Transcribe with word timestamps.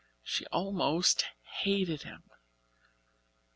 She 0.23 0.47
almost 0.47 1.25
hated 1.59 2.01
him. 2.01 2.23